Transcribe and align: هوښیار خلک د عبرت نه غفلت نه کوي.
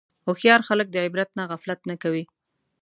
هوښیار 0.25 0.61
خلک 0.67 0.87
د 0.91 0.97
عبرت 1.05 1.29
نه 1.37 1.43
غفلت 1.51 1.79
نه 1.89 1.95
کوي. 2.03 2.23